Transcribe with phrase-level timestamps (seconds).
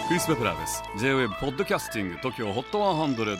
[0.06, 0.82] クリス・ベプラーです。
[0.98, 3.38] J-WAVE ポッドキャスティング TOKYO HOT 100、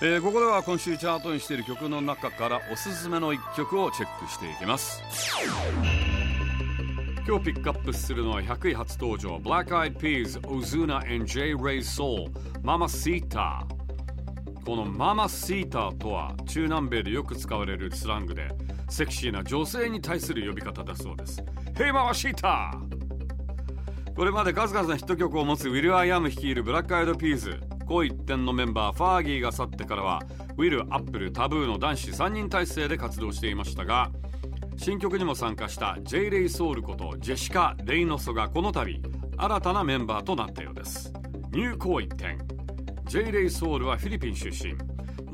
[0.00, 5.02] えー、ここでは今週チャートにしている曲の中からおすすめの一曲をチェックしていきます。
[7.28, 11.54] 今日ピックアップするのは100位初登場 Black Eyed Peas, Ozuna and J.
[11.54, 12.30] Ray Soul
[12.62, 13.66] Mama Sita
[14.64, 18.48] このママシーターとは中南米でよく使われるスラングで
[18.88, 21.44] セクシーな女性に対する呼び方だそうです。
[21.74, 24.14] Hey mamacita。
[24.14, 27.60] これまで数々のヒット曲を持つウィル・アイアム率いるブラックアイド・ピーズ。
[27.86, 30.22] 紅一点のメンバーファーギーが去ってからは
[30.56, 34.10] ウィル、アップル、タブーの男子3人体制で活動していましたが
[34.76, 39.02] 新曲にも参加したジェイ・レイ・ソウルことジェシカ・レイノソがこの度
[39.36, 41.12] 新たなメンバーとなったようです。
[41.52, 42.38] ニュー紅一点
[43.06, 43.32] J.
[43.32, 44.74] レイ・ソウルはフィリピン出身。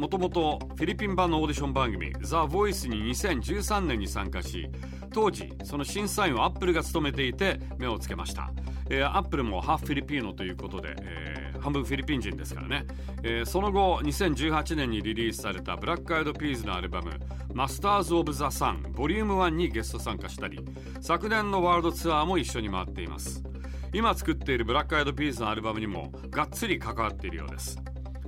[0.01, 4.71] もともとフィリピン版のオーディション番組「ザ・ボイスに2013年に参加し
[5.13, 8.51] 当時その審査員をアップルが務めていて目をつけました、
[8.89, 12.87] えー、アップルもハーフ Filipino ということで、えー、半分フィリピン人ですからね、
[13.23, 17.11] えー、その後2018年にリリースされたブラックアイドピーズのアルバム
[17.53, 20.61] 「Masters of the Sun」Volume 1にゲスト参加したり
[21.03, 23.50] 昨年のワールドツアーも一緒に回っています。
[23.93, 27.77] 今作っているブラックアイドピーズのアルバムにもがっつり関わっているようです。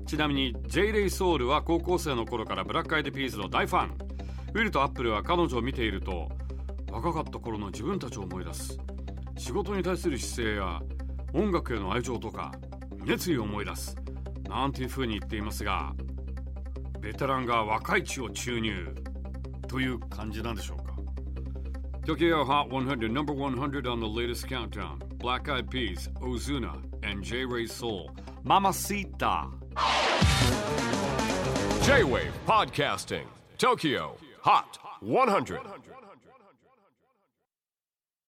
[0.07, 0.93] ちなみに J.
[0.93, 3.97] レイ・ソウルは高校生の頃からブラックアイドピースの大ファン。
[4.55, 6.31] ウィルとアップルは彼女を見ていると
[6.91, 8.77] 若かった頃の自分たちを思い出す。
[9.39, 10.81] 仕事に対する姿勢や
[11.33, 12.53] 音楽への愛情とか
[13.05, 13.97] 熱意を思い出す。
[14.49, 15.95] なんていう風に言っていますが
[17.01, 18.95] ベテランが若い血を注入
[19.69, 20.82] という感じなんでしょうか？
[22.05, 27.45] Tokyo Hot 100 number 100 on the latest countdown Black Eyed Peas, Ozuna, and J.
[27.45, 28.11] Ray Soul.
[28.43, 29.49] Mamacita.
[31.85, 33.27] J-Wave Podcasting.
[33.57, 35.61] Tokyo Hot 100.